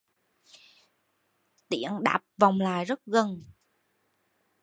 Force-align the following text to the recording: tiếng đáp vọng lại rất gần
tiếng 1.69 2.03
đáp 2.03 2.19
vọng 2.37 2.59
lại 2.59 2.85
rất 2.85 3.05
gần 3.05 3.43